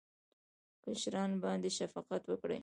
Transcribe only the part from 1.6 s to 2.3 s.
شفقت